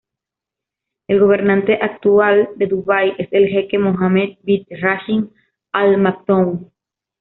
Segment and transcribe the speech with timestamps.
[1.07, 5.25] El gobernante actual de Dubai es el jeque Mohammed bin Rashid
[5.73, 6.71] Al Maktoum.